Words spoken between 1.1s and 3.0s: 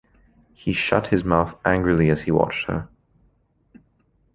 mouth angrily as he watched her.